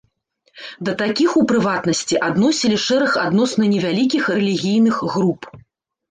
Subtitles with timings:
[0.87, 5.41] Да такіх, у прыватнасці адносілі шэраг адносна невялікіх рэлігійных груп.